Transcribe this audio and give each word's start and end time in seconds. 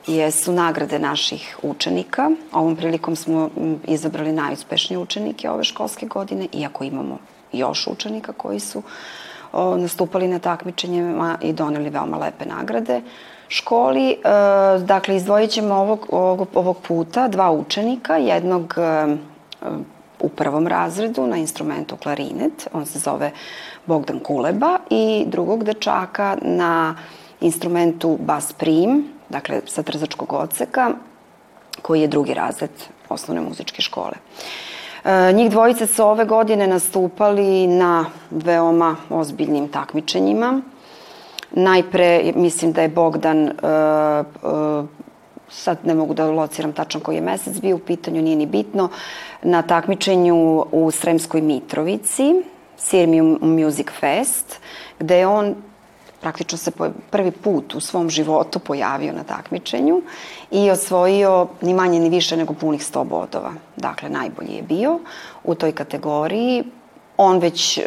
jesu 0.07 0.51
nagrade 0.51 0.99
naših 0.99 1.57
učenika. 1.61 2.31
Ovom 2.51 2.75
prilikom 2.75 3.15
smo 3.15 3.49
izabrali 3.87 4.31
najuspešnije 4.31 4.99
učenike 4.99 5.49
ove 5.49 5.63
školske 5.63 6.05
godine, 6.05 6.47
iako 6.53 6.83
imamo 6.83 7.17
još 7.51 7.87
učenika 7.87 8.33
koji 8.33 8.59
su 8.59 8.83
nastupali 9.53 10.27
na 10.27 10.39
takmičenjima 10.39 11.37
i 11.41 11.53
doneli 11.53 11.89
veoma 11.89 12.17
lepe 12.17 12.45
nagrade 12.45 13.01
školi. 13.47 14.11
E, 14.11 14.15
dakle, 14.79 15.15
izdvojit 15.15 15.51
ćemo 15.51 15.75
ovog, 15.75 16.07
ovog, 16.11 16.47
ovog 16.53 16.77
puta 16.87 17.27
dva 17.27 17.51
učenika, 17.51 18.17
jednog 18.17 18.73
e, 18.77 19.15
u 20.19 20.29
prvom 20.29 20.67
razredu 20.67 21.27
na 21.27 21.37
instrumentu 21.37 21.95
klarinet, 21.95 22.67
on 22.73 22.85
se 22.85 22.99
zove 22.99 23.31
Bogdan 23.85 24.19
Kuleba, 24.19 24.77
i 24.89 25.23
drugog 25.27 25.63
dečaka 25.63 26.37
na 26.41 26.95
instrumentu 27.43 28.17
bas 28.19 28.53
prim, 28.53 29.03
dakle 29.29 29.61
sa 29.67 29.83
trzačkog 29.83 30.33
odseka, 30.33 30.91
koji 31.81 32.01
je 32.01 32.07
drugi 32.07 32.33
razred 32.33 32.71
osnovne 33.09 33.41
muzičke 33.41 33.81
škole. 33.81 34.13
E, 35.03 35.33
njih 35.33 35.51
dvojice 35.51 35.87
su 35.87 36.03
ove 36.03 36.25
godine 36.25 36.67
nastupali 36.67 37.67
na 37.67 38.05
veoma 38.29 38.95
ozbiljnim 39.09 39.67
takmičenjima. 39.67 40.61
Najpre, 41.51 42.31
mislim 42.35 42.71
da 42.71 42.81
je 42.81 42.89
Bogdan, 42.89 43.43
uh, 43.43 43.51
uh, 44.51 44.85
sad 45.49 45.77
ne 45.83 45.93
mogu 45.93 46.13
da 46.13 46.31
lociram 46.31 46.73
tačno 46.73 46.99
koji 46.99 47.15
je 47.15 47.21
mesec 47.21 47.61
bio 47.61 47.75
u 47.75 47.79
pitanju, 47.79 48.21
nije 48.21 48.35
ni 48.35 48.45
bitno, 48.45 48.89
na 49.43 49.61
takmičenju 49.61 50.65
u 50.71 50.91
Sremskoj 50.91 51.41
Mitrovici, 51.41 52.33
Sirmium 52.77 53.39
Music 53.41 53.87
Fest, 53.99 54.59
gde 54.99 55.17
je 55.17 55.27
on 55.27 55.55
praktično 56.23 56.57
se 56.57 56.71
prvi 57.11 57.31
put 57.31 57.75
u 57.75 57.79
svom 57.79 58.09
životu 58.09 58.59
pojavio 58.59 59.13
na 59.13 59.23
takmičenju 59.23 60.01
i 60.51 60.69
osvojio 60.71 61.47
ni 61.61 61.73
manje 61.73 61.99
ni 61.99 62.09
više 62.09 62.37
nego 62.37 62.53
punih 62.53 62.81
100 62.81 63.03
bodova. 63.03 63.53
Dakle, 63.75 64.09
najbolji 64.09 64.55
je 64.55 64.61
bio 64.61 64.99
u 65.43 65.55
toj 65.55 65.71
kategoriji. 65.71 66.63
On 67.17 67.39
već 67.39 67.79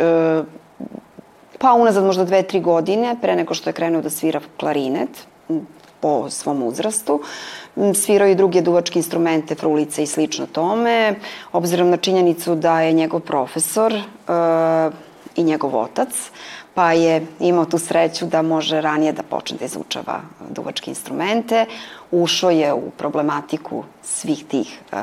pa 1.58 1.72
unazad 1.72 2.04
možda 2.04 2.24
dve, 2.24 2.42
tri 2.42 2.60
godine, 2.60 3.16
pre 3.20 3.36
nego 3.36 3.54
što 3.54 3.70
je 3.70 3.74
krenuo 3.74 4.02
da 4.02 4.10
svira 4.10 4.40
klarinet, 4.56 5.26
po 6.00 6.30
svom 6.30 6.62
uzrastu. 6.62 7.20
Svirao 7.94 8.28
i 8.28 8.34
druge 8.34 8.62
duvačke 8.62 8.98
instrumente, 8.98 9.54
frulice 9.54 10.02
i 10.02 10.06
slično 10.06 10.46
tome, 10.46 11.14
obzirom 11.52 11.90
na 11.90 11.96
činjenicu 11.96 12.54
da 12.54 12.80
je 12.80 12.92
njegov 12.92 13.20
profesor 13.20 13.92
e, 13.92 14.02
i 15.36 15.44
njegov 15.44 15.76
otac, 15.76 16.08
pa 16.74 16.92
je 16.92 17.26
imao 17.40 17.64
tu 17.64 17.78
sreću 17.78 18.26
da 18.26 18.42
može 18.42 18.80
ranije 18.80 19.12
da 19.12 19.22
počne 19.22 19.58
da 19.58 19.64
izučava 19.64 20.20
duvačke 20.50 20.90
instrumente. 20.90 21.66
Ušao 22.10 22.50
je 22.50 22.72
u 22.72 22.90
problematiku 22.90 23.84
svih 24.02 24.44
tih 24.44 24.80
e, 24.92 24.96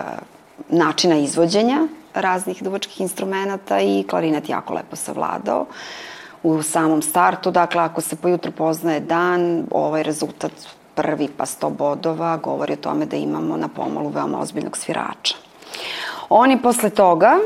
načina 0.70 1.16
izvođenja 1.16 1.88
raznih 2.14 2.64
duvačkih 2.64 3.02
instrumenta 3.02 3.80
i 3.80 4.04
klarinet 4.10 4.50
jako 4.50 4.74
lepo 4.74 4.96
savladao. 4.96 5.66
u 6.44 6.62
samom 6.62 7.02
startu. 7.02 7.52
Dakle, 7.52 7.82
ako 7.82 8.02
se 8.02 8.16
po 8.16 8.28
jutru 8.28 8.52
poznaje 8.52 9.00
dan, 9.00 9.64
ovaj 9.72 10.04
rezultat 10.04 10.52
prvi 10.96 11.28
pa 11.38 11.46
100 11.46 11.70
bodova 11.70 12.38
govori 12.38 12.74
o 12.74 12.76
tome 12.76 13.06
da 13.06 13.16
imamo 13.18 13.58
na 13.58 13.68
pomolu 13.68 14.10
veoma 14.10 14.40
ozbiljnog 14.40 14.78
svirača. 14.78 15.36
On 16.30 16.52
je 16.52 16.62
posle 16.62 16.90
toga 16.90 17.40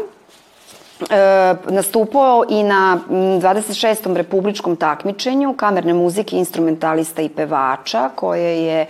e, 1.09 1.55
nastupao 1.69 2.43
i 2.49 2.63
na 2.63 2.99
26. 3.09 4.15
republičkom 4.15 4.75
takmičenju 4.75 5.53
kamerne 5.53 5.93
muzike, 5.93 6.37
instrumentalista 6.37 7.21
i 7.21 7.29
pevača, 7.29 8.09
koje 8.15 8.63
je 8.63 8.85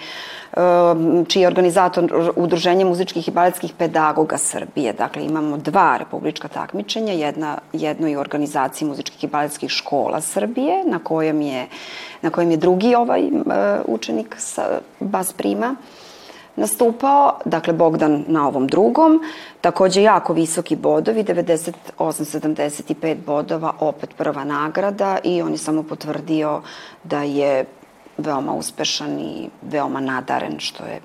čiji 1.27 1.41
je 1.41 1.47
organizator 1.47 2.31
Udruženje 2.35 2.85
muzičkih 2.85 3.27
i 3.27 3.31
baletskih 3.31 3.73
pedagoga 3.77 4.37
Srbije. 4.37 4.93
Dakle, 4.93 5.25
imamo 5.25 5.57
dva 5.57 5.97
republička 5.97 6.47
takmičenja, 6.47 7.13
jedna, 7.13 7.57
jedno 7.73 8.07
i 8.07 8.15
organizaciji 8.15 8.87
muzičkih 8.87 9.23
i 9.23 9.27
baletskih 9.27 9.69
škola 9.69 10.21
Srbije, 10.21 10.83
na 10.85 10.99
kojem 10.99 11.41
je, 11.41 11.67
na 12.21 12.29
kojem 12.29 12.51
je 12.51 12.57
drugi 12.57 12.95
ovaj 12.95 13.21
uh, 13.21 13.53
učenik 13.85 14.35
sa 14.37 14.79
bas 14.99 15.33
prima 15.33 15.75
nastupao, 16.57 17.39
dakle 17.45 17.73
Bogdan 17.73 18.23
na 18.27 18.47
ovom 18.47 18.67
drugom, 18.67 19.21
takođe 19.61 20.01
jako 20.01 20.33
visoki 20.33 20.75
bodovi, 20.75 21.23
98-75 21.23 23.15
bodova, 23.25 23.73
opet 23.79 24.09
prva 24.17 24.43
nagrada 24.43 25.17
i 25.23 25.41
on 25.41 25.51
je 25.51 25.57
samo 25.57 25.83
potvrdio 25.83 26.61
da 27.03 27.23
je 27.23 27.65
veoma 28.17 28.53
uspešan 28.53 29.19
i 29.19 29.49
veoma 29.61 29.99
nadaren, 29.99 30.59
što 30.59 30.83
je 30.83 31.01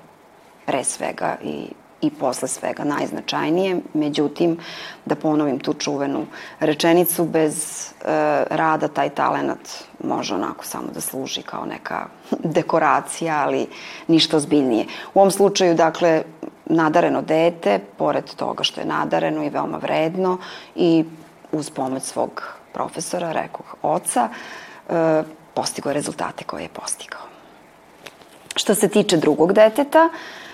pre 0.65 0.83
svega 0.83 1.37
i 1.43 1.67
i 2.03 2.09
posle 2.09 2.47
svega 2.47 2.83
najznačajnije. 2.83 3.79
Međutim, 3.93 4.57
da 5.05 5.15
ponovim 5.15 5.59
tu 5.59 5.73
čuvenu 5.73 6.25
rečenicu, 6.59 7.25
bez 7.25 7.55
e, 7.55 8.05
rada 8.49 8.87
taj 8.87 9.09
talenat 9.09 9.69
može 10.03 10.35
onako 10.35 10.65
samo 10.65 10.87
da 10.93 11.01
služi 11.01 11.41
kao 11.41 11.65
neka 11.65 12.05
dekoracija, 12.57 13.43
ali 13.45 13.67
ništa 14.07 14.37
ozbiljnije. 14.37 14.85
U 15.13 15.19
ovom 15.19 15.31
slučaju, 15.31 15.75
dakle, 15.75 16.23
nadareno 16.65 17.21
dete, 17.21 17.79
pored 17.97 18.35
toga 18.35 18.63
što 18.63 18.81
je 18.81 18.87
nadareno 18.87 19.43
i 19.43 19.49
veoma 19.49 19.77
vredno 19.77 20.37
i 20.75 21.05
uz 21.51 21.69
pomoć 21.69 22.03
svog 22.03 22.43
profesora, 22.73 23.31
rekoh 23.31 23.75
oca, 23.81 24.29
e, 24.89 25.23
postigao 25.53 25.93
rezultate 25.93 26.43
koje 26.43 26.63
je 26.63 26.69
postigao. 26.69 27.21
Što 28.55 28.75
se 28.75 28.87
tiče 28.87 29.17
drugog 29.17 29.53
deteta, 29.53 30.09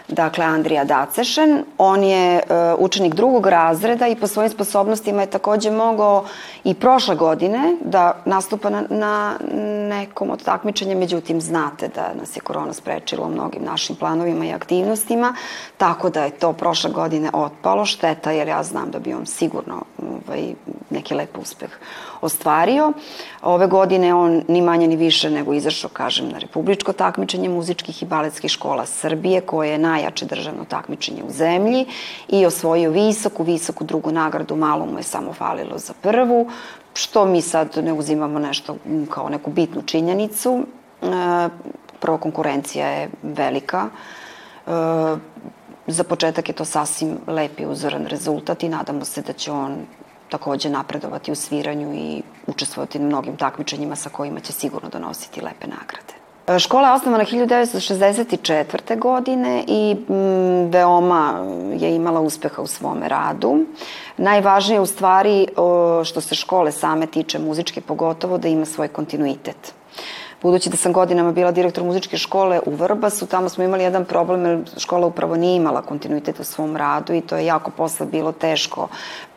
dakle 0.09 0.45
Andrija 0.45 0.83
Dacešen. 0.83 1.63
On 1.77 2.03
je 2.03 2.35
uh, 2.35 2.79
učenik 2.79 3.13
drugog 3.13 3.47
razreda 3.47 4.07
i 4.07 4.15
po 4.15 4.27
svojim 4.27 4.51
sposobnostima 4.51 5.21
je 5.21 5.29
takođe 5.29 5.71
mogao 5.71 6.25
i 6.63 6.73
prošle 6.73 7.15
godine 7.15 7.75
da 7.81 8.21
nastupa 8.25 8.69
na, 8.69 8.83
na 8.89 9.33
nekom 9.89 10.29
od 10.29 10.43
takmičenja, 10.43 10.95
međutim 10.95 11.41
znate 11.41 11.87
da 11.87 12.13
nas 12.19 12.35
je 12.35 12.41
korona 12.41 12.73
sprečila 12.73 13.27
u 13.27 13.31
mnogim 13.31 13.63
našim 13.63 13.95
planovima 13.95 14.45
i 14.45 14.53
aktivnostima, 14.53 15.33
tako 15.77 16.09
da 16.09 16.23
je 16.23 16.31
to 16.31 16.53
prošle 16.53 16.91
godine 16.91 17.29
otpalo, 17.33 17.85
šteta 17.85 18.31
jer 18.31 18.47
ja 18.47 18.63
znam 18.63 18.91
da 18.91 18.99
bi 18.99 19.13
on 19.13 19.25
sigurno 19.25 19.81
ovaj, 20.27 20.53
neki 20.89 21.13
lep 21.13 21.37
uspeh 21.37 21.69
ostvario. 22.21 22.93
Ove 23.41 23.67
godine 23.67 24.13
on 24.13 24.43
ni 24.47 24.61
manje 24.61 24.87
ni 24.87 24.95
više 24.95 25.29
nego 25.29 25.53
izašao, 25.53 25.89
kažem, 25.93 26.29
na 26.29 26.37
republičko 26.37 26.93
takmičenje 26.93 27.49
muzičkih 27.49 28.03
i 28.03 28.05
baletskih 28.05 28.51
škola 28.51 28.85
Srbije, 28.85 29.41
koje 29.41 29.69
je 29.69 29.77
najjače 29.99 30.25
državno 30.25 30.65
takmičenje 30.65 31.23
u 31.23 31.31
zemlji 31.31 31.85
i 32.27 32.45
osvojio 32.45 32.91
visoku, 32.91 33.43
visoku 33.43 33.83
drugu 33.83 34.11
nagradu, 34.11 34.55
malo 34.55 34.85
mu 34.85 34.99
je 34.99 35.03
samo 35.03 35.33
falilo 35.33 35.77
za 35.77 35.93
prvu, 36.01 36.47
što 36.93 37.25
mi 37.25 37.41
sad 37.41 37.77
ne 37.83 37.93
uzimamo 37.93 38.39
nešto 38.39 38.77
kao 39.09 39.29
neku 39.29 39.51
bitnu 39.51 39.81
činjenicu. 39.81 40.63
E, 41.01 41.49
prvo, 41.99 42.17
konkurencija 42.17 42.87
je 42.87 43.09
velika. 43.23 43.89
E, 44.67 44.71
za 45.87 46.03
početak 46.03 46.49
je 46.49 46.55
to 46.55 46.65
sasvim 46.65 47.17
lep 47.27 47.59
i 47.59 47.65
uzoran 47.65 48.05
rezultat 48.05 48.63
i 48.63 48.69
nadamo 48.69 49.05
se 49.05 49.21
da 49.21 49.33
će 49.33 49.51
on 49.51 49.85
takođe 50.29 50.69
napredovati 50.69 51.31
u 51.31 51.35
sviranju 51.35 51.93
i 51.93 52.21
učestvovati 52.47 52.99
na 52.99 53.07
mnogim 53.07 53.37
takmičenjima 53.37 53.95
sa 53.95 54.09
kojima 54.09 54.39
će 54.39 54.53
sigurno 54.53 54.89
donositi 54.89 55.41
lepe 55.41 55.67
nagrade. 55.67 56.18
Škola 56.57 56.87
je 56.87 56.93
osnovana 56.93 57.25
1964. 57.25 58.99
godine 58.99 59.63
i 59.67 59.95
mm, 59.95 60.71
veoma 60.71 61.45
je 61.79 61.95
imala 61.95 62.19
uspeha 62.19 62.61
u 62.61 62.67
svome 62.67 63.07
radu. 63.07 63.65
Najvažnije 64.17 64.79
u 64.79 64.85
stvari 64.85 65.47
što 66.05 66.21
se 66.21 66.35
škole 66.35 66.71
same 66.71 67.07
tiče 67.07 67.39
muzičke 67.39 67.81
pogotovo 67.81 68.37
da 68.37 68.47
ima 68.47 68.65
svoj 68.65 68.87
kontinuitet. 68.87 69.73
Budući 70.41 70.69
da 70.69 70.77
sam 70.77 70.93
godinama 70.93 71.31
bila 71.31 71.51
direktor 71.51 71.83
muzičke 71.83 72.17
škole 72.17 72.59
u 72.65 72.75
Vrbasu, 72.75 73.25
tamo 73.25 73.49
smo 73.49 73.63
imali 73.63 73.83
jedan 73.83 74.05
problem 74.05 74.45
jer 74.45 74.59
škola 74.77 75.07
upravo 75.07 75.35
nije 75.35 75.55
imala 75.55 75.81
kontinuitet 75.81 76.39
u 76.39 76.43
svom 76.43 76.77
radu 76.77 77.13
i 77.13 77.21
to 77.21 77.37
je 77.37 77.45
jako 77.45 77.71
posle 77.71 78.05
bilo 78.05 78.31
teško 78.31 78.87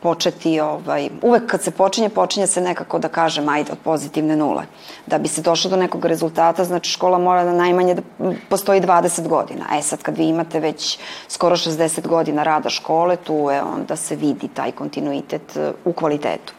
početi, 0.01 0.61
ovaj, 0.61 1.09
uvek 1.23 1.47
kad 1.47 1.63
se 1.63 1.71
počinje, 1.71 2.09
počinje 2.09 2.47
se 2.47 2.61
nekako 2.61 2.99
da 2.99 3.09
kažem, 3.09 3.49
ajde, 3.49 3.73
od 3.73 3.79
pozitivne 3.85 4.37
nule. 4.37 4.63
Da 5.07 5.19
bi 5.19 5.29
se 5.29 5.43
došlo 5.43 5.71
do 5.71 5.77
nekog 5.77 6.05
rezultata, 6.05 6.65
znači 6.65 6.91
škola 6.91 7.19
mora 7.19 7.45
da 7.45 7.53
najmanje 7.53 7.95
da 7.95 8.03
postoji 8.49 8.81
20 8.81 9.29
godina. 9.29 9.65
E 9.79 9.83
sad, 9.83 10.03
kad 10.03 10.17
vi 10.17 10.29
imate 10.29 10.61
već 10.61 10.99
skoro 11.29 11.57
60 11.57 12.07
godina 12.07 12.43
rada 12.43 12.69
škole, 12.69 13.17
tu 13.17 13.35
je 13.35 13.63
onda 13.63 13.97
se 13.97 14.17
vidi 14.17 14.49
taj 14.49 14.73
kontinuitet 14.73 15.59
u 15.85 15.93
kvalitetu. 15.93 16.53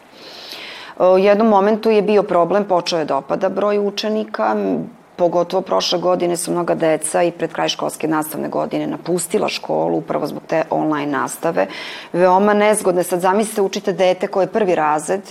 U 1.00 1.18
jednom 1.18 1.48
momentu 1.48 1.90
je 1.90 2.01
bio 2.01 2.24
problem, 2.24 2.66
počeo 2.66 3.00
je 3.00 3.06
da 3.06 3.18
opada 3.18 3.50
broj 3.50 3.80
učenika, 3.80 4.56
pogotovo 5.16 5.62
prošle 5.62 6.00
godine 6.00 6.38
su 6.38 6.51
mnoga 6.51 6.75
deca 6.75 7.24
i 7.24 7.31
pred 7.31 7.54
kraj 7.54 7.69
školske 7.69 8.07
nastavne 8.07 8.50
godine 8.50 8.88
napustila 8.88 9.50
školu 9.50 9.98
upravo 9.98 10.28
zbog 10.28 10.44
te 10.48 10.63
online 10.69 11.12
nastave. 11.12 11.68
Veoma 12.13 12.54
nezgodne. 12.54 13.04
Sad 13.04 13.22
zamislite 13.22 13.62
učite 13.62 13.94
dete 13.94 14.28
koje 14.28 14.44
je 14.44 14.51
prvi 14.51 14.75
razred 14.75 15.22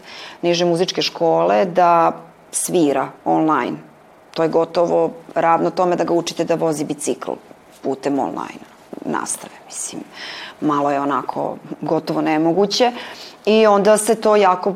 niže 0.43 0.64
muzičke 0.64 1.03
škole 1.03 1.64
da 1.64 2.12
svira 2.50 3.09
online. 3.25 3.76
To 4.35 4.43
je 4.43 4.49
gotovo 4.49 5.11
ravno 5.35 5.70
tome 5.70 5.97
da 5.97 6.05
ga 6.05 6.14
učite 6.14 6.44
da 6.44 6.55
vozi 6.55 6.85
bicikl 6.85 7.32
putem 7.82 8.19
online 8.19 8.62
nastave. 9.05 9.55
Mislim, 9.67 10.03
malo 10.61 10.91
je 10.91 11.00
onako 11.00 11.56
gotovo 11.81 12.20
nemoguće. 12.20 12.93
I 13.47 13.67
onda 13.67 13.97
se 13.97 14.14
to 14.14 14.37
jako 14.37 14.75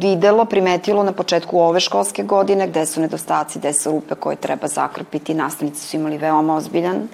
videlo, 0.00 0.44
primetilo 0.44 1.02
na 1.02 1.12
početku 1.12 1.60
ove 1.60 1.80
školske 1.80 2.22
godine 2.22 2.66
gde 2.68 2.86
su 2.86 3.00
nedostaci, 3.00 3.58
gde 3.58 3.72
su 3.72 3.90
rupe 3.90 4.14
koje 4.14 4.36
treba 4.36 4.68
zakrpiti. 4.68 5.34
Nastavnici 5.34 5.86
su 5.86 5.96
imali 5.96 6.18
veoma 6.18 6.56
ozbiljan 6.56 7.08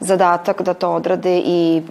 zadatak 0.00 0.62
da 0.62 0.74
to 0.74 0.90
odrade 0.90 1.42
i 1.44 1.82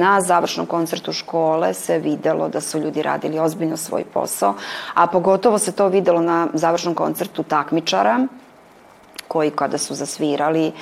na 0.00 0.20
završnom 0.20 0.66
koncertu 0.66 1.12
škole 1.12 1.74
se 1.74 1.98
videlo 1.98 2.48
da 2.48 2.60
su 2.60 2.78
ljudi 2.78 3.02
radili 3.02 3.38
ozbiljno 3.38 3.76
svoj 3.76 4.04
posao, 4.04 4.54
a 4.94 5.06
pogotovo 5.06 5.58
se 5.58 5.72
to 5.72 5.88
videlo 5.88 6.20
na 6.20 6.48
završnom 6.54 6.94
koncertu 6.94 7.42
takmičara 7.42 8.26
koji 9.28 9.50
kada 9.50 9.78
su 9.78 9.94
zasvirali 9.94 10.72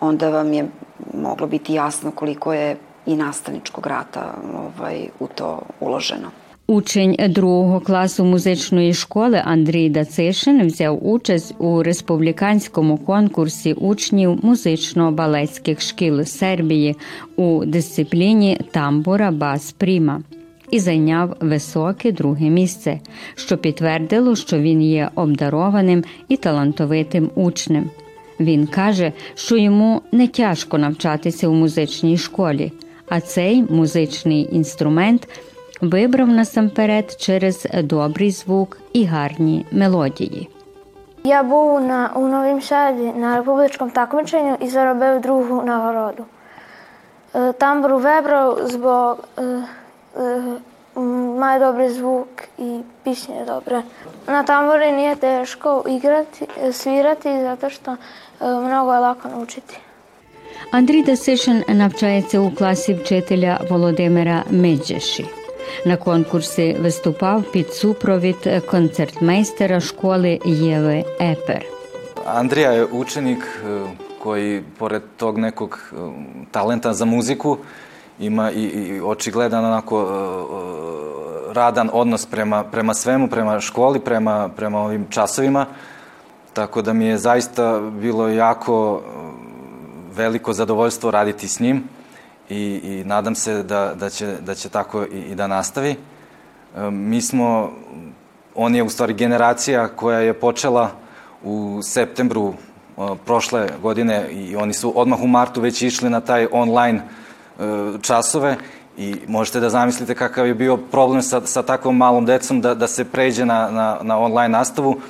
onda 0.00 0.28
vam 0.30 0.52
je 0.52 0.68
moglo 1.14 1.46
biti 1.46 1.74
jasno 1.74 2.10
koliko 2.10 2.52
je 2.52 2.76
i 3.06 3.16
nastavničkog 3.16 3.86
rata 3.86 4.34
ovaj, 4.54 5.08
u 5.20 5.26
to 5.26 5.60
uloženo. 5.80 6.30
Учень 6.70 7.16
другого 7.28 7.80
класу 7.80 8.24
музичної 8.24 8.94
школи 8.94 9.42
Андрій 9.44 9.90
Дацишин 9.90 10.66
взяв 10.66 11.06
участь 11.06 11.54
у 11.58 11.82
республіканському 11.82 12.98
конкурсі 12.98 13.72
учнів 13.72 14.38
музично-балетських 14.42 15.80
шкіл 15.80 16.24
Сербії 16.24 16.96
у 17.36 17.64
дисципліні 17.64 18.60
тамбура 18.70 19.30
бас 19.30 19.72
пріма 19.72 20.22
і 20.70 20.78
зайняв 20.78 21.36
високе 21.40 22.12
друге 22.12 22.50
місце, 22.50 23.00
що 23.34 23.58
підтвердило, 23.58 24.36
що 24.36 24.58
він 24.58 24.82
є 24.82 25.10
обдарованим 25.14 26.04
і 26.28 26.36
талантовитим 26.36 27.30
учнем. 27.34 27.90
Він 28.40 28.66
каже, 28.66 29.12
що 29.34 29.56
йому 29.56 30.02
не 30.12 30.28
тяжко 30.28 30.78
навчатися 30.78 31.48
у 31.48 31.54
музичній 31.54 32.18
школі, 32.18 32.72
а 33.08 33.20
цей 33.20 33.62
музичний 33.62 34.48
інструмент– 34.52 35.28
вибрав 35.80 36.28
насамперед 36.28 37.16
через 37.18 37.66
добрий 37.82 38.30
звук 38.30 38.78
і 38.92 39.04
гарні 39.04 39.66
мелодії. 39.72 40.48
Я 41.24 41.42
був 41.42 41.80
на, 41.80 42.10
у 42.14 42.26
Новім 42.26 42.62
Саді 42.62 43.12
на 43.16 43.36
республічному 43.36 43.92
такмиченню 43.92 44.56
і 44.60 44.68
заробив 44.68 45.20
другу 45.20 45.62
нагороду. 45.62 46.24
Тамбуру 47.58 47.98
вибрав, 47.98 48.70
бо 48.82 49.16
має 51.38 51.60
добрий 51.60 51.88
звук 51.88 52.28
і 52.58 52.78
пісня 53.02 53.34
добре. 53.46 53.82
На 54.26 54.42
тамбурі 54.42 54.90
не 54.90 55.14
тяжко 55.14 55.84
іграти, 55.88 56.48
свірати, 56.72 57.28
zato 57.28 57.70
što 57.70 57.96
mnogo 58.40 58.94
je 58.94 59.00
lako 59.00 59.28
naučiti. 59.28 59.76
Андрій 60.72 61.02
Дасишин 61.02 61.64
навчається 61.68 62.40
у 62.40 62.50
класі 62.50 62.94
вчителя 62.94 63.60
Володимира 63.70 64.44
Меджеші. 64.50 65.26
На 65.86 65.96
конкурсі 65.96 66.76
виступав 66.80 67.42
під 67.52 67.74
супровід 67.74 68.62
концертмейстера 68.70 69.80
школи 69.80 70.40
Єви 70.44 71.04
Епер. 71.20 71.64
Andrija 72.26 72.72
je 72.72 72.84
učenik 72.84 73.62
koji, 74.18 74.62
pored 74.78 75.02
tog 75.16 75.38
nekog 75.38 75.92
talenta 76.50 76.92
za 76.92 77.04
muziku, 77.04 77.58
ima 78.20 78.50
i, 78.50 78.62
i 78.62 79.00
očigledan 79.00 79.64
onako 79.64 79.96
radan 81.52 81.90
odnos 81.92 82.26
prema, 82.26 82.64
prema 82.64 82.94
svemu, 82.94 83.28
prema 83.28 83.60
školi, 83.60 84.00
prema, 84.00 84.48
prema 84.56 84.82
ovim 84.82 85.06
časovima. 85.10 85.66
Tako 86.52 86.82
da 86.82 86.92
mi 86.92 87.06
je 87.06 87.18
zaista 87.18 87.80
bilo 87.80 88.28
jako 88.28 89.02
veliko 90.16 90.52
zadovoljstvo 90.52 91.10
raditi 91.10 91.48
s 91.48 91.60
njim 91.60 91.84
i, 92.48 92.80
i 92.84 93.04
nadam 93.04 93.34
se 93.34 93.62
da, 93.62 93.94
da, 93.94 94.10
će, 94.10 94.36
da 94.40 94.54
će 94.54 94.68
tako 94.68 95.04
i, 95.04 95.18
i 95.18 95.34
da 95.34 95.46
nastavi. 95.46 95.90
E, 95.90 96.90
mi 96.90 97.22
smo, 97.22 97.72
on 98.54 98.74
je 98.74 98.82
u 98.82 98.90
stvari 98.90 99.14
generacija 99.14 99.88
koja 99.88 100.18
je 100.18 100.32
počela 100.32 100.90
u 101.44 101.80
septembru 101.82 102.52
e, 102.52 103.02
prošle 103.24 103.68
godine 103.82 104.28
i 104.30 104.56
oni 104.56 104.72
su 104.72 104.92
odmah 104.96 105.20
u 105.22 105.26
martu 105.26 105.60
već 105.60 105.82
išli 105.82 106.10
na 106.10 106.20
taj 106.20 106.46
online 106.52 106.98
e, 106.98 107.62
časove 108.02 108.56
i 108.96 109.16
možete 109.26 109.60
da 109.60 109.70
zamislite 109.70 110.14
kakav 110.14 110.46
je 110.46 110.54
bio 110.54 110.76
problem 110.76 111.22
sa, 111.22 111.40
sa 111.44 111.62
takvom 111.62 111.96
malom 111.96 112.26
decom 112.26 112.60
da, 112.60 112.74
da 112.74 112.86
se 112.86 113.04
pređe 113.04 113.44
na, 113.46 113.70
na, 113.70 113.98
na 114.02 114.18
online 114.18 114.48
nastavu. 114.48 115.00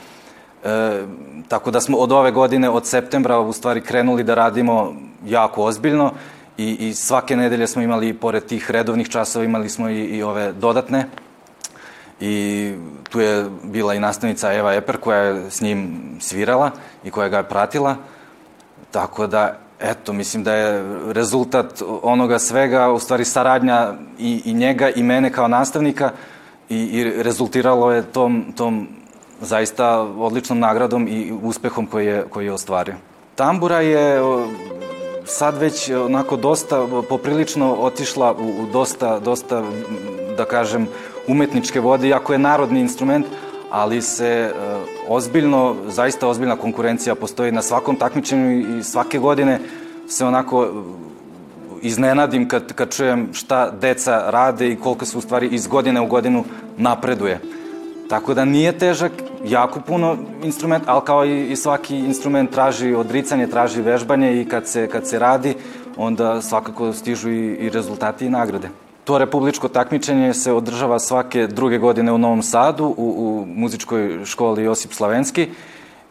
E, 0.65 1.03
tako 1.49 1.71
da 1.71 1.81
smo 1.81 1.99
od 1.99 2.13
ove 2.13 2.31
godine, 2.31 2.71
od 2.71 2.87
septembra, 2.87 3.39
u 3.39 3.53
stvari 3.53 3.81
krenuli 3.81 4.23
da 4.23 4.35
radimo 4.35 4.95
jako 5.27 5.65
ozbiljno 5.65 6.13
i, 6.59 6.89
i 6.89 6.95
svake 6.95 7.37
nedelje 7.37 7.67
smo 7.67 7.83
imali, 7.83 8.15
pored 8.15 8.47
tih 8.47 8.71
redovnih 8.71 9.09
časova, 9.09 9.45
imali 9.45 9.69
smo 9.69 9.89
i, 9.89 10.05
i 10.05 10.23
ove 10.23 10.53
dodatne. 10.53 11.07
I 12.21 12.73
tu 13.11 13.21
je 13.21 13.47
bila 13.63 13.95
i 13.95 14.01
nastavnica 14.01 14.53
Eva 14.53 14.75
Eper 14.75 14.97
koja 14.97 15.19
je 15.19 15.51
s 15.51 15.61
njim 15.61 16.01
svirala 16.21 16.71
i 17.05 17.11
koja 17.11 17.29
ga 17.29 17.37
je 17.37 17.49
pratila. 17.49 17.97
Tako 18.91 19.27
da, 19.27 19.59
eto, 19.81 20.13
mislim 20.13 20.45
da 20.45 20.55
je 20.55 20.85
rezultat 21.13 21.83
onoga 22.03 22.39
svega, 22.39 22.91
u 22.93 22.99
stvari 22.99 23.25
saradnja 23.25 23.95
i, 24.19 24.43
i 24.45 24.55
njega 24.55 24.91
i 24.91 25.03
mene 25.03 25.33
kao 25.33 25.49
nastavnika 25.49 26.11
i, 26.69 26.77
i 26.77 27.23
rezultiralo 27.23 27.93
je 27.93 28.03
tom, 28.03 28.53
tom 28.57 28.89
zaista 29.41 30.01
odličnom 30.01 30.59
nagradom 30.59 31.09
i 31.09 31.33
uspehom 31.43 31.87
koji 31.87 32.07
je, 32.07 32.25
koji 32.31 32.47
je 32.47 32.53
ostvario. 32.53 32.95
Tambura 33.35 33.81
je 33.81 34.21
sad 35.29 35.59
već 35.59 35.91
onako 35.91 36.37
dosta 36.37 36.87
poprilično 37.09 37.75
otišla 37.75 38.33
u, 38.33 38.63
u 38.63 38.67
dosta, 38.73 39.19
dosta, 39.19 39.63
da 40.37 40.45
kažem, 40.45 40.89
umetničke 41.27 41.81
vode, 41.81 42.09
iako 42.09 42.33
je 42.33 42.39
narodni 42.39 42.81
instrument, 42.81 43.27
ali 43.71 44.03
se 44.03 44.27
e, 44.27 44.53
ozbiljno, 45.09 45.77
zaista 45.89 46.29
ozbiljna 46.29 46.57
konkurencija 46.57 47.15
postoji 47.15 47.53
na 47.53 47.63
svakom 47.63 47.97
takmičenju 47.97 48.79
i 48.79 48.83
svake 48.83 49.19
godine 49.19 49.61
se 50.09 50.25
onako 50.25 50.85
iznenadim 51.83 52.49
kad, 52.49 52.73
kad 52.73 52.95
čujem 52.95 53.29
šta 53.33 53.71
deca 53.71 54.31
rade 54.31 54.69
i 54.69 54.77
koliko 54.77 55.05
se 55.05 55.19
u 55.19 55.21
stvari 55.21 55.49
iz 55.53 55.67
godine 55.67 56.01
u 56.01 56.07
godinu 56.07 56.45
napreduje. 56.77 57.41
Tako 58.09 58.35
da 58.35 58.45
nije 58.45 58.79
težak, 58.79 59.13
jako 59.45 59.81
puno 59.81 60.17
instrument, 60.43 60.85
ali 60.87 61.01
kao 61.05 61.27
i, 61.27 61.53
i 61.53 61.57
svaki 61.57 61.99
instrument 61.99 62.51
traži 62.51 62.95
odricanje, 62.95 63.47
traži 63.47 63.83
vežbanje 63.83 64.41
i 64.41 64.45
kad 64.45 64.69
se, 64.69 64.87
kad 64.87 65.07
se 65.07 65.19
radi, 65.19 65.55
onda 65.97 66.43
svakako 66.43 66.93
stižu 66.93 67.31
i, 67.31 67.55
i 67.55 67.71
rezultati 67.71 68.27
i 68.27 68.31
nagrade. 68.31 68.69
To 69.05 69.19
republičko 69.19 69.69
takmičenje 69.69 70.35
se 70.35 70.53
održava 70.53 70.99
svake 70.99 71.47
druge 71.47 71.79
godine 71.79 72.13
u 72.13 72.19
Novom 72.19 72.43
Sadu, 72.43 72.85
u, 72.85 73.15
u 73.19 73.47
muzičkoj 73.47 74.25
školi 74.25 74.65
Josip 74.65 74.93
Slavenski 74.93 75.49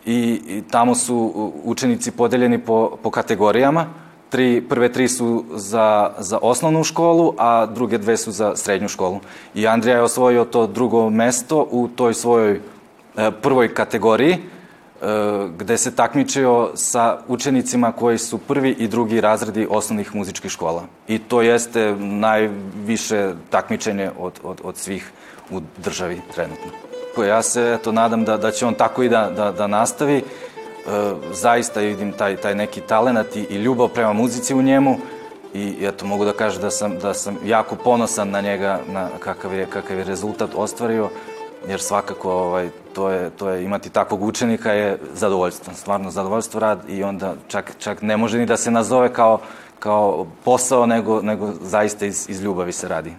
i, 0.06 0.42
i 0.48 0.64
tamo 0.72 0.96
su 0.96 1.52
učenici 1.64 2.12
podeljeni 2.12 2.60
po, 2.60 2.98
po 3.04 3.12
kategorijama. 3.12 3.86
Tri, 4.30 4.62
prve 4.70 4.92
tri 4.92 5.08
su 5.08 5.46
za, 5.56 6.12
za 6.20 6.40
osnovnu 6.42 6.84
školu, 6.84 7.34
a 7.38 7.66
druge 7.66 7.98
dve 7.98 8.18
su 8.18 8.32
za 8.32 8.56
srednju 8.56 8.88
školu. 8.88 9.20
I 9.56 9.68
Andrija 9.68 9.96
je 9.96 10.04
osvojio 10.04 10.46
to 10.46 10.68
drugo 10.68 11.10
mesto 11.10 11.68
u 11.72 11.88
toj 11.88 12.14
svojoj 12.14 12.62
prvoj 13.42 13.74
kategoriji 13.74 14.38
gde 15.58 15.78
se 15.78 15.96
takmičio 15.96 16.72
sa 16.76 17.18
učenicima 17.28 17.92
koji 17.92 18.18
su 18.18 18.38
prvi 18.38 18.70
i 18.70 18.88
drugi 18.88 19.22
razredi 19.22 19.68
osnovnih 19.70 20.16
muzičkih 20.16 20.52
škola. 20.52 20.84
I 21.08 21.20
to 21.20 21.42
jeste 21.42 21.96
najviše 22.00 23.34
takmičenje 23.50 24.12
od, 24.20 24.34
od, 24.44 24.62
od 24.64 24.78
svih 24.78 25.12
u 25.52 25.62
državi 25.78 26.22
trenutno. 26.36 26.72
Ja 27.28 27.42
se 27.42 27.78
eto, 27.80 27.92
nadam 27.92 28.26
da, 28.26 28.38
da 28.38 28.52
će 28.52 28.66
on 28.66 28.74
tako 28.74 29.04
i 29.04 29.10
da, 29.10 29.30
da, 29.36 29.52
da 29.52 29.68
nastavi. 29.68 30.24
E, 30.88 31.14
zaista 31.34 31.80
vidim 31.80 32.12
taj, 32.12 32.36
taj 32.38 32.56
neki 32.56 32.82
talenat 32.82 33.36
i, 33.36 33.46
i 33.50 33.56
ljubav 33.56 33.88
prema 33.88 34.14
muzici 34.14 34.56
u 34.56 34.62
njemu 34.62 34.98
i 35.54 35.76
eto 35.82 36.06
mogu 36.06 36.26
da 36.26 36.34
kažem 36.34 36.62
da 36.62 36.72
sam, 36.72 37.00
da 37.00 37.14
sam 37.14 37.38
jako 37.46 37.76
ponosan 37.76 38.30
na 38.30 38.42
njega, 38.42 38.80
na 38.88 39.10
kakav 39.20 39.54
je, 39.54 39.66
kakav 39.66 39.98
je 39.98 40.04
rezultat 40.04 40.50
ostvario, 40.56 41.10
jer 41.68 41.80
svakako 41.82 42.32
ovaj, 42.32 42.70
to, 42.94 43.10
je, 43.10 43.30
to 43.30 43.50
je 43.50 43.64
imati 43.64 43.90
takvog 43.90 44.24
učenika 44.24 44.72
je 44.72 44.98
zadovoljstvo, 45.14 45.74
stvarno 45.74 46.12
zadovoljstvo 46.12 46.60
rad 46.60 46.80
i 46.90 47.04
onda 47.04 47.34
čak, 47.48 47.72
čak 47.80 48.02
ne 48.02 48.18
može 48.18 48.38
ni 48.38 48.46
da 48.46 48.58
se 48.58 48.72
nazove 48.72 49.14
kao, 49.14 49.40
kao 49.80 50.28
posao, 50.44 50.86
nego, 50.86 51.22
nego 51.22 51.52
zaista 51.62 52.06
iz, 52.06 52.30
iz 52.30 52.42
ljubavi 52.42 52.72
se 52.72 52.88
radi. 52.88 53.14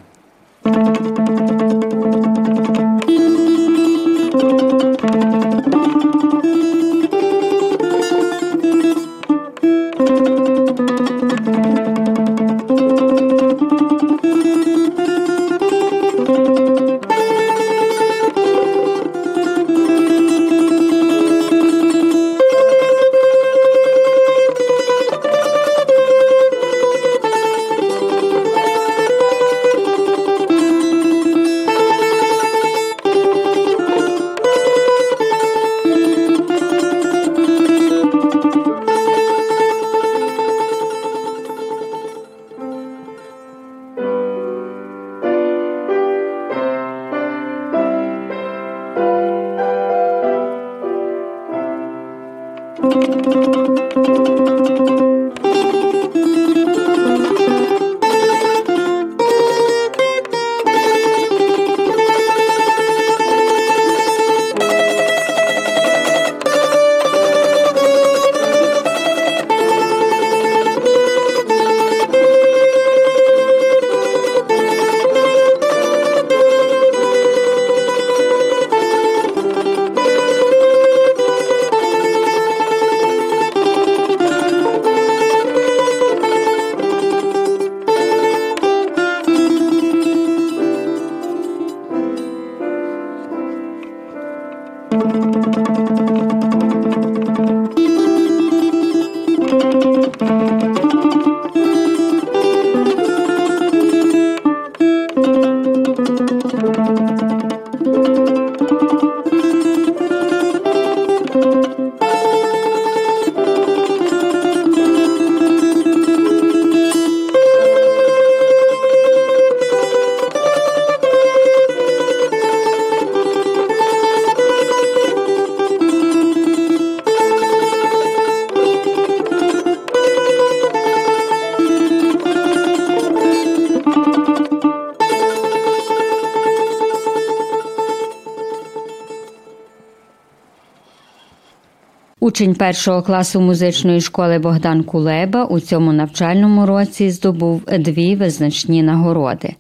Учень 142.29 142.55
першого 142.55 143.03
класу 143.03 143.41
музичної 143.41 144.01
школи 144.01 144.39
Богдан 144.39 144.83
Кулеба 144.83 145.45
у 145.45 145.61
цьому 145.61 145.93
навчальному 145.93 146.67
році 146.67 147.11
здобув 147.11 147.63
дві 147.79 148.17
визначні 148.17 148.83
нагороди. 148.83 149.55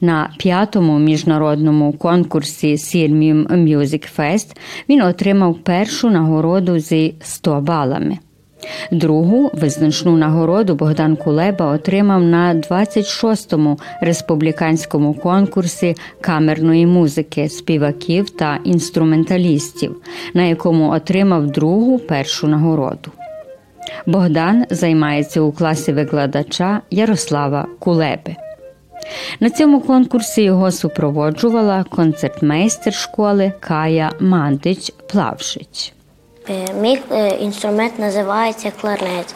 На 0.00 0.30
п'ятому 0.38 0.98
міжнародному 0.98 1.92
конкурсі 1.92 2.78
Сірмім 2.78 3.46
Music 3.46 4.18
Fest 4.18 4.56
він 4.88 5.02
отримав 5.02 5.58
першу 5.58 6.10
нагороду 6.10 6.78
зі 6.78 7.14
100 7.20 7.60
балами. 7.60 8.18
Другу 8.90 9.50
визначну 9.54 10.16
нагороду 10.16 10.74
Богдан 10.74 11.16
Кулеба 11.16 11.66
отримав 11.66 12.22
на 12.22 12.54
26-му 12.54 13.78
республіканському 14.00 15.14
конкурсі 15.14 15.94
камерної 16.20 16.86
музики, 16.86 17.48
співаків 17.48 18.30
та 18.30 18.58
інструменталістів, 18.64 19.96
на 20.34 20.42
якому 20.42 20.90
отримав 20.90 21.46
другу 21.46 21.98
першу 21.98 22.48
нагороду. 22.48 23.10
Богдан 24.06 24.64
займається 24.70 25.40
у 25.40 25.52
класі 25.52 25.92
викладача 25.92 26.80
Ярослава 26.90 27.66
Кулеби. 27.78 28.36
На 29.40 29.50
цьому 29.50 29.80
конкурсі 29.80 30.42
його 30.42 30.70
супроводжувала 30.72 31.84
концертмейстер 31.84 32.94
школи 32.94 33.52
Кая 33.60 34.12
Мандич 34.20 34.92
Плавшич. 35.08 35.95
Е, 36.48 36.74
Мій 36.80 37.02
е, 37.10 37.28
інструмент 37.28 37.98
називається 37.98 38.72
кларнет. 38.80 39.34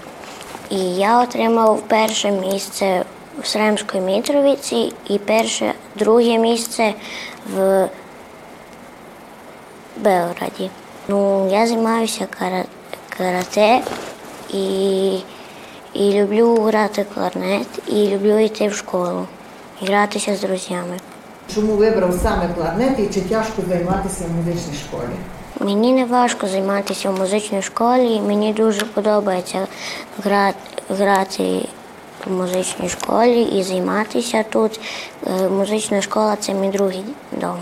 І 0.70 0.78
я 0.78 1.22
отримав 1.22 1.80
перше 1.80 2.30
місце 2.30 3.04
в 3.42 3.46
Сремській 3.46 4.00
Мітровіці 4.00 4.92
і 5.08 5.18
перше, 5.18 5.74
друге 5.96 6.38
місце 6.38 6.94
в 7.54 7.88
Белграді. 9.96 10.70
Ну, 11.08 11.48
я 11.52 11.66
займаюся 11.66 12.26
карате 13.16 13.80
і, 14.52 15.14
і 15.92 16.12
люблю 16.12 16.54
грати 16.54 17.06
кларнет, 17.14 17.68
і 17.86 18.08
люблю 18.08 18.38
йти 18.38 18.68
в 18.68 18.74
школу, 18.74 19.26
гратися 19.80 20.36
з 20.36 20.40
друзями. 20.40 20.96
Чому 21.54 21.72
вибрав 21.72 22.14
саме 22.22 22.54
кларнет 22.54 22.98
і 22.98 23.06
чи 23.14 23.20
тяжко 23.20 23.62
займатися 23.68 24.24
в 24.28 24.36
музичній 24.36 24.74
школі? 24.88 25.16
Мені 25.60 25.92
не 25.92 26.04
важко 26.04 26.46
займатися 26.46 27.10
в 27.10 27.18
музичній 27.18 27.62
школі. 27.62 28.20
Мені 28.20 28.52
дуже 28.52 28.84
подобається 28.84 29.66
грати, 30.18 30.58
грати 30.88 31.68
в 32.26 32.32
музичній 32.32 32.88
школі 32.88 33.42
і 33.42 33.62
займатися 33.62 34.44
тут. 34.50 34.80
Е, 35.26 35.48
Музична 35.48 36.02
школа 36.02 36.36
це 36.36 36.54
мій 36.54 36.68
другий 36.68 37.04
дом. 37.32 37.56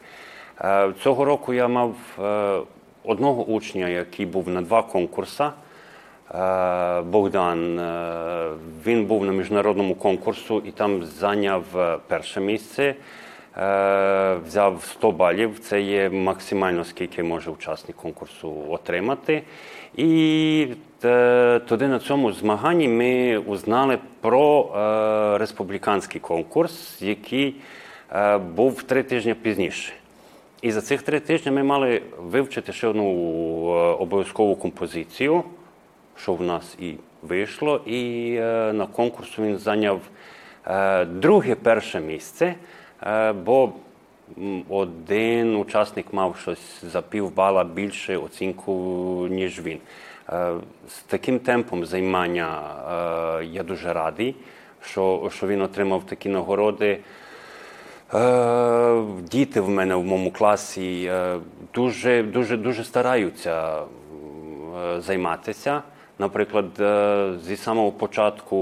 Цього 1.02 1.24
року 1.24 1.54
я 1.54 1.68
мав 1.68 1.94
одного 3.04 3.44
учня, 3.44 3.88
який 3.88 4.26
був 4.26 4.48
на 4.48 4.62
два 4.62 4.82
конкурси. 4.82 5.44
Е, 6.30 7.00
Богдан. 7.00 7.78
е, 7.78 8.50
Він 8.86 9.04
був 9.06 9.24
на 9.24 9.32
міжнародному 9.32 9.94
конкурсу 9.94 10.62
і 10.66 10.70
там 10.70 11.04
зайняв 11.04 11.64
е, 11.76 11.98
перше 12.08 12.40
місце. 12.40 12.94
Взяв 14.46 14.82
100 14.82 15.10
балів. 15.10 15.58
Це 15.58 15.80
є 15.80 16.10
максимально 16.10 16.84
скільки 16.84 17.22
може 17.22 17.50
учасник 17.50 17.96
конкурсу 17.96 18.54
отримати. 18.68 19.42
І 19.96 20.66
туди 21.68 21.88
на 21.88 21.98
цьому 21.98 22.32
змаганні 22.32 22.88
ми 22.88 23.38
узнали 23.38 23.98
про 24.20 24.70
республіканський 25.38 26.20
конкурс, 26.20 27.02
який 27.02 27.54
був 28.56 28.82
три 28.82 29.02
тижні 29.02 29.34
пізніше. 29.34 29.92
І 30.62 30.72
за 30.72 30.80
цих 30.80 31.02
три 31.02 31.20
тижні 31.20 31.52
ми 31.52 31.62
мали 31.62 32.02
вивчити 32.18 32.72
ще 32.72 32.88
одну 32.88 33.06
обов'язкову 33.98 34.56
композицію, 34.56 35.44
що 36.16 36.34
в 36.34 36.42
нас 36.42 36.76
і 36.78 36.94
вийшло. 37.28 37.80
І 37.86 38.34
е, 38.40 38.72
на 38.72 38.86
конкурсу 38.86 39.42
він 39.42 39.58
зайняв 39.58 40.00
е, 40.66 41.04
друге 41.04 41.54
перше 41.54 42.00
місце, 42.00 42.54
е, 43.02 43.32
бо 43.32 43.72
один 44.68 45.56
учасник 45.56 46.12
мав 46.12 46.36
щось 46.36 46.84
за 46.92 47.02
півбала 47.02 47.64
більше 47.64 48.16
оцінку, 48.16 48.72
ніж 49.30 49.60
він. 49.60 49.78
З 50.88 50.98
таким 51.06 51.38
темпом 51.38 51.86
займання 51.86 52.62
я 53.42 53.62
дуже 53.62 53.92
радий, 53.92 54.36
що, 54.82 55.30
що 55.36 55.46
він 55.46 55.62
отримав 55.62 56.02
такі 56.06 56.28
нагороди. 56.28 56.98
Діти 59.30 59.60
в 59.60 59.68
мене 59.68 59.94
в 59.94 60.04
моєму 60.04 60.30
класі 60.30 61.12
дуже, 61.74 62.22
дуже, 62.22 62.56
дуже 62.56 62.84
стараються 62.84 63.82
займатися. 64.98 65.82
Наприклад, 66.18 66.80
е, 66.80 67.32
зі 67.46 67.56
самого 67.56 67.92
початку 67.92 68.56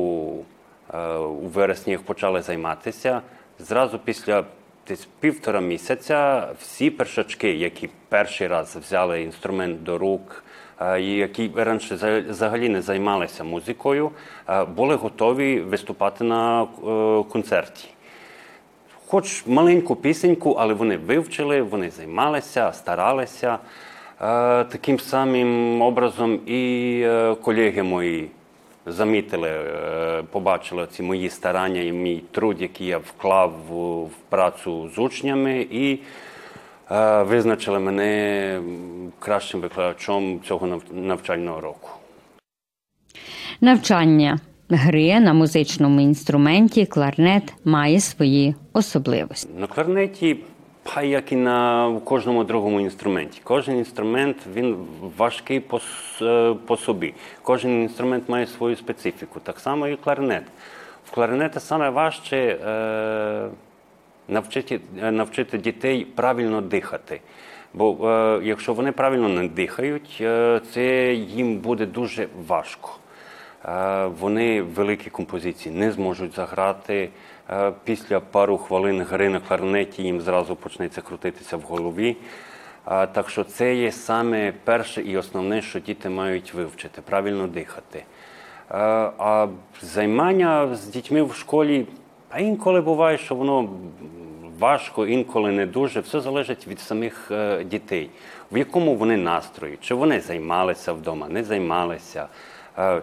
е, 0.95 1.17
у 1.17 1.47
вересні 1.47 1.93
як 1.93 2.02
почали 2.02 2.43
займатися. 2.43 3.21
Зразу 3.58 3.99
після 3.99 4.45
десь 4.88 5.08
півтора 5.21 5.60
місяця 5.60 6.49
всі 6.60 6.91
першачки, 6.91 7.52
які 7.52 7.88
перший 8.08 8.47
раз 8.47 8.76
взяли 8.76 9.23
інструмент 9.23 9.82
до 9.82 9.99
рук, 9.99 10.45
е, 10.80 11.02
і 11.02 11.17
які 11.17 11.50
раніше 11.56 12.25
взагалі 12.28 12.69
не 12.69 12.82
займалися 12.82 13.45
музикою, 13.45 14.10
були 14.76 14.95
готові 14.95 15.60
виступати 15.60 16.25
на 16.25 16.67
концерті. 17.32 17.88
Хоч 19.06 19.47
маленьку 19.47 19.97
пісеньку, 19.97 20.52
але 20.52 20.75
вони 20.75 20.97
вивчили, 20.97 21.62
вони 21.62 21.91
займалися, 21.91 22.73
старалися. 22.73 23.58
Таким 24.23 24.99
самим 25.00 25.82
образом 25.82 26.41
і 26.47 27.00
е, 27.04 27.35
колеги 27.35 27.82
мої 27.82 28.28
замітили, 28.87 29.49
е, 29.49 30.23
побачили 30.30 30.87
ці 30.93 31.02
мої 31.02 31.28
старання 31.30 31.80
і 31.80 31.93
мій 31.93 32.23
труд, 32.30 32.56
який 32.63 32.87
я 32.87 32.99
вклав 32.99 33.52
в, 33.71 34.08
працю 34.28 34.91
з 34.95 34.99
учнями, 34.99 35.67
і 35.71 35.99
е, 36.91 37.23
визначили 37.23 37.78
мене 37.78 38.61
кращим 39.19 39.61
викладачом 39.61 40.41
цього 40.49 40.67
нав- 40.67 40.82
навчального 40.93 41.61
року. 41.61 41.91
Навчання 43.61 44.39
гри 44.71 45.21
на 45.21 45.32
музичному 45.32 46.00
інструменті 46.00 46.87
кларнет 46.87 47.54
має 47.65 48.00
свої 48.00 48.54
особливості. 48.73 49.49
На 49.58 49.67
кларнеті, 49.67 50.37
па 50.82 51.02
як 51.02 51.32
і 51.32 51.36
на 51.36 51.90
кожному 52.04 52.45
другому 52.45 52.80
інструменті. 52.80 53.40
Кожен 53.45 53.76
інструмент 53.78 54.36
він 54.54 54.76
важкий 55.16 55.60
по, 55.60 55.80
е, 56.23 56.54
по 56.66 56.76
собі. 56.76 57.14
Кожен 57.42 57.82
інструмент 57.82 58.28
має 58.28 58.47
свою 58.47 58.76
специфіку. 58.76 59.40
Так 59.40 59.60
само 59.60 59.88
і 59.88 59.97
кларнет. 59.97 60.45
В 61.06 61.10
кларнеті 61.10 61.60
саме 61.60 61.90
важче 61.90 62.36
е, 62.36 63.49
навчити, 64.28 64.80
е, 65.02 65.10
навчити 65.10 65.58
дітей 65.58 66.04
правильно 66.04 66.60
дихати. 66.60 67.21
Бо 67.75 68.08
е, 68.08 68.40
якщо 68.45 68.75
вони 68.75 68.92
правильно 68.92 69.28
не 69.28 69.49
дихають, 69.49 70.18
е, 70.21 70.60
це 70.73 71.14
їм 71.14 71.58
буде 71.58 71.86
дуже 71.86 72.28
важко. 72.47 72.90
Е, 73.64 74.06
Вони 74.06 74.62
великі 74.62 75.10
композиції 75.10 75.75
не 75.75 75.92
зможуть 75.92 76.34
заграти. 76.34 77.08
Е, 77.50 77.73
Після 77.85 78.21
пару 78.21 78.59
хвилин 78.59 79.02
гри 79.02 79.28
на 79.28 79.41
кларнеті 79.41 80.02
їм 80.02 80.21
зразу 80.21 80.57
почнеться 80.57 81.00
крутитися 81.00 81.57
в 81.57 81.61
голові. 81.61 82.17
Е, 82.91 83.07
Так 83.07 83.31
що 83.31 83.45
це 83.45 83.75
є 83.75 83.93
саме 83.93 84.52
перше 84.65 85.02
і 85.02 85.17
основне, 85.17 85.63
що 85.63 85.81
діти 85.81 86.09
мають 86.09 86.55
вивчити 86.55 87.00
правильно 87.02 87.47
дихати. 87.47 87.99
Е, 87.99 88.05
А 89.19 89.49
займання 89.83 90.75
з 90.75 90.87
дітьми 90.87 91.23
в 91.23 91.35
школі, 91.35 91.87
а 92.31 92.41
інколи 92.41 92.81
буває, 92.81 93.19
що 93.19 93.35
воно 93.35 93.69
важко, 94.59 95.07
інколи 95.07 95.52
не 95.52 95.67
дуже. 95.67 96.00
Все 96.00 96.21
залежить 96.21 96.67
від 96.69 96.81
самих 96.81 97.33
дітей, 97.65 98.11
в 98.52 98.59
якому 98.59 98.97
вони 98.97 99.17
настрої, 99.17 99.78
чи 99.81 99.95
вони 99.95 100.21
займалися 100.21 100.93
вдома, 100.93 101.28
не 101.28 101.45
займалися, 101.45 102.28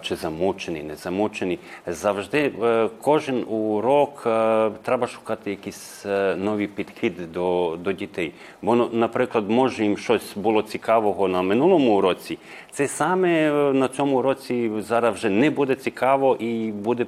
чи 0.01 0.15
замучені, 0.15 0.83
не 0.83 0.95
замучені. 0.95 1.59
Завжди 1.87 2.51
е, 2.63 2.89
кожен 3.01 3.45
урок 3.47 4.23
е, 4.25 4.71
треба 4.83 5.07
шукати 5.07 5.49
якісь 5.49 6.05
е, 6.05 6.35
нові 6.35 6.67
підходи 6.67 7.25
до, 7.33 7.77
до 7.83 7.91
дітей. 7.91 8.33
Бо, 8.61 8.75
ну, 8.75 8.89
наприклад, 8.93 9.49
може 9.49 9.83
їм 9.83 9.97
щось 9.97 10.35
було 10.35 10.61
цікавого 10.61 11.27
на 11.27 11.41
минулому 11.41 11.97
уроці. 11.97 12.37
Це 12.71 12.87
саме 12.87 13.29
е, 13.29 13.73
на 13.73 13.87
цьому 13.87 14.17
уроці 14.17 14.71
зараз 14.79 15.15
вже 15.15 15.29
не 15.29 15.49
буде 15.49 15.75
цікаво 15.75 16.35
і 16.35 16.71
буде 16.71 17.05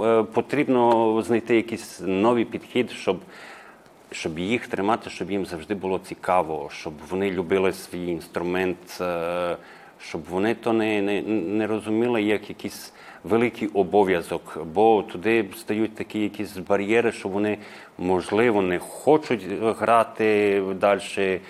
е, 0.00 0.22
потрібно 0.22 1.22
знайти 1.22 1.56
якийсь 1.56 2.00
новий 2.04 2.44
підхід, 2.44 2.90
щоб 2.90 3.20
щоб 4.10 4.38
їх 4.38 4.66
тримати, 4.66 5.10
щоб 5.10 5.30
їм 5.30 5.46
завжди 5.46 5.74
було 5.74 5.98
цікаво, 5.98 6.70
щоб 6.72 6.92
вони 7.10 7.30
любили 7.30 7.72
свій 7.72 8.06
інструмент, 8.06 9.00
е, 9.00 9.56
щоб 10.02 10.22
вони 10.30 10.54
то 10.54 10.72
не, 10.72 11.02
не, 11.02 11.22
не 11.22 11.66
розуміли 11.66 12.22
як 12.22 12.48
якийсь 12.48 12.92
великий 13.24 13.68
обов'язок, 13.68 14.58
бо 14.74 15.02
туди 15.02 15.44
стають 15.58 15.94
такі 15.94 16.20
якісь 16.20 16.56
бар'єри, 16.56 17.12
що 17.12 17.28
вони, 17.28 17.58
можливо, 17.98 18.62
не 18.62 18.78
хочуть 18.78 19.42
грати 19.60 20.62
далі. 20.80 21.40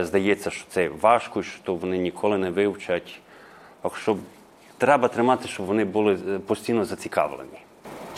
Здається, 0.00 0.50
що 0.50 0.64
це 0.68 0.90
важко, 1.00 1.42
що 1.42 1.74
вони 1.74 1.98
ніколи 1.98 2.38
не 2.38 2.50
вивчать. 2.50 3.20
Так 3.82 3.96
що 3.96 4.16
треба 4.78 5.08
тримати, 5.08 5.48
щоб 5.48 5.66
вони 5.66 5.84
були 5.84 6.18
е, 6.28 6.38
постійно 6.38 6.84
зацікавлені. 6.84 7.58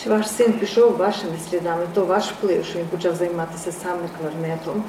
Чи 0.02 0.10
ваш 0.10 0.28
син 0.28 0.52
пішов 0.52 0.96
вашими 0.96 1.32
слідами? 1.50 1.86
То 1.94 2.04
ваш 2.04 2.24
вплив, 2.24 2.64
що 2.64 2.78
він 2.78 2.86
почав 2.86 3.14
займатися 3.14 3.72
саме 3.72 4.02
кларнетом? 4.20 4.84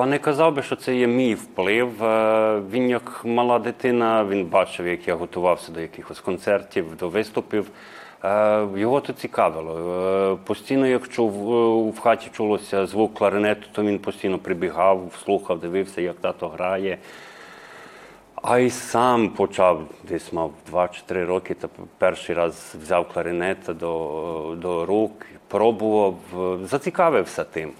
Па 0.00 0.06
не 0.06 0.18
казав 0.18 0.54
би, 0.54 0.62
що 0.62 0.76
це 0.76 0.96
є 0.96 1.06
мій 1.06 1.34
вплив. 1.34 2.04
Е, 2.04 2.62
Він 2.70 2.90
як 2.90 3.22
мала 3.24 3.58
дитина, 3.58 4.24
він 4.24 4.46
бачив, 4.46 4.86
як 4.86 5.08
я 5.08 5.14
готувався 5.14 5.72
до 5.72 5.80
якихось 5.80 6.20
концертів, 6.20 6.96
до 6.96 7.08
виступів. 7.08 7.70
Е, 8.24 8.66
Його 8.76 9.00
то 9.00 9.12
цікавило. 9.12 9.74
Е, 10.32 10.46
Постійно, 10.46 10.86
як 10.86 11.08
чув 11.08 11.52
е, 11.52 11.90
в 11.90 12.00
хаті 12.00 12.30
чулося 12.32 12.86
звук 12.86 13.14
кларинету, 13.14 13.66
то 13.72 13.82
він 13.82 13.98
постійно 13.98 14.38
прибігав, 14.38 15.12
слухав, 15.24 15.60
дивився, 15.60 16.00
як 16.00 16.16
тато 16.16 16.48
грає. 16.48 16.98
А 18.34 18.58
й 18.58 18.70
сам 18.70 19.28
почав 19.28 19.82
десь 20.08 20.32
мав 20.32 20.52
2 20.66 20.88
чи 20.88 21.02
3 21.06 21.24
роки, 21.24 21.54
та 21.54 21.68
перший 21.98 22.34
раз 22.34 22.76
взяв 22.82 23.08
кларинет 23.08 23.58
до, 23.68 24.56
до 24.58 24.86
рук, 24.86 25.26
пробував, 25.48 26.14
зацікавився 26.64 27.44
тим. 27.44 27.72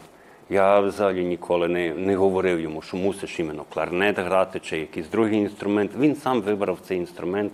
Я 0.51 0.81
взагалі 0.81 1.25
ніколи 1.25 1.69
не 1.69 1.95
не 1.95 2.17
говорив 2.17 2.61
йому, 2.61 2.83
що 2.83 2.97
мусиш 2.97 3.41
іменно 3.41 3.65
кларнет 3.75 4.19
грати 4.19 4.61
чи 4.61 4.79
якийсь 4.79 5.09
другий 5.09 5.39
інструмент. 5.39 5.91
Він 5.99 6.17
сам 6.17 6.43
вибрав 6.43 6.79
цей 6.89 6.99
інструмент, 6.99 7.53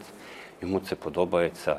йому 0.62 0.80
це 0.80 0.94
подобається. 0.94 1.76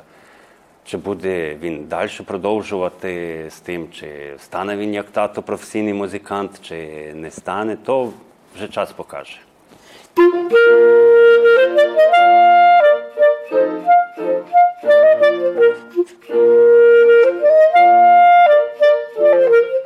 Чи 0.84 0.96
буде 0.96 1.56
він 1.62 1.84
далі 1.84 2.10
продовжувати 2.24 3.44
з 3.50 3.60
тим, 3.60 3.88
чи 3.92 4.34
стане 4.38 4.76
він 4.76 4.94
як 4.94 5.10
тато 5.10 5.42
професійний 5.42 5.94
музикант, 5.94 6.60
чи 6.62 7.12
не 7.14 7.30
стане, 7.30 7.76
то 7.76 8.12
вже 8.56 8.68
час 8.68 8.92
покаже. 8.92 9.38
Thank 10.16 10.52
you. 19.62 19.77